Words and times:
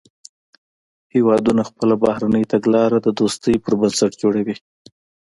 هیوادونه 1.13 1.61
خپله 1.69 1.95
بهرنۍ 2.03 2.43
تګلاره 2.53 2.97
د 3.01 3.07
دوستۍ 3.19 3.55
پر 3.63 3.73
بنسټ 3.79 4.11
جوړوي 4.21 4.55